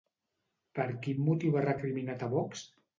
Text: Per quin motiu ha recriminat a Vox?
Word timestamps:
Per 0.79 0.87
quin 1.05 1.23
motiu 1.29 1.55
ha 1.61 1.65
recriminat 1.69 2.29
a 2.31 2.35
Vox? 2.37 2.69